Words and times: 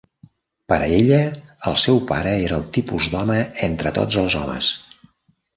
Per 0.71 0.77
a 0.85 0.87
ella, 0.99 1.19
el 1.71 1.77
seu 1.83 2.01
pare 2.13 2.31
era 2.47 2.59
el 2.63 2.65
tipus 2.79 3.11
d'home 3.17 3.37
entre 3.71 3.93
tots 3.99 4.21
els 4.23 4.39
homes. 4.45 4.73